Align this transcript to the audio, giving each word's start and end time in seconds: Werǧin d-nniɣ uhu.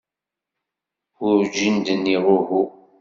Werǧin 1.25 1.75
d-nniɣ 1.85 2.23
uhu. 2.35 2.63